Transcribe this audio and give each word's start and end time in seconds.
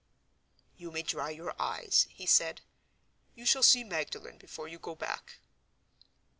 "You 0.77 0.89
may 0.89 1.03
dry 1.03 1.29
your 1.29 1.53
eyes," 1.61 2.07
he 2.09 2.25
said. 2.25 2.61
"You 3.35 3.45
shall 3.45 3.61
see 3.61 3.83
Magdalen 3.83 4.39
before 4.39 4.67
you 4.67 4.79
go 4.79 4.95
back." 4.95 5.37